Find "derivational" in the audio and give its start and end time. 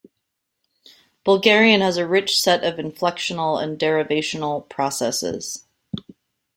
3.77-4.67